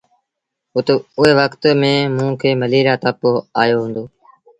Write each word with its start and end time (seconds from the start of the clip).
اُئي 1.19 1.31
وکت 1.39 1.63
ميݩ 1.81 2.11
موݩ 2.15 2.35
کي 2.41 2.49
مليٚريآ 2.61 2.95
تپ 3.01 3.21
آيو 3.61 3.77
هُݩدو۔ 3.83 4.03